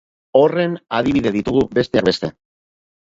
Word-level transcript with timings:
Horren 0.39 0.73
adibide 1.01 1.33
ditugu, 1.37 1.63
besteak 1.79 2.09
beste. 2.11 2.33